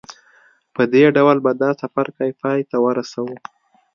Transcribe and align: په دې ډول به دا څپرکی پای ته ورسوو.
په 0.73 0.81
دې 0.93 1.03
ډول 1.15 1.37
به 1.45 1.51
دا 1.61 1.69
څپرکی 1.79 2.31
پای 2.41 2.59
ته 2.69 2.77
ورسوو. 2.85 3.35